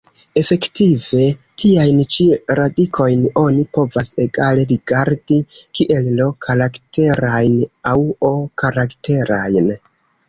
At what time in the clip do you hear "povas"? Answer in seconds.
3.79-4.11